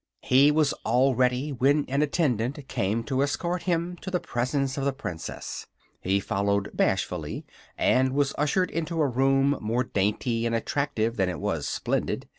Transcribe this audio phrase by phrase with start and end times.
[0.23, 4.83] He was all ready when an attendant came to escort him to the presence of
[4.83, 5.67] the Princess;
[5.99, 7.45] he followed bashfully
[7.77, 12.25] and was ushered into a room more dainty and attractive than it was splendid.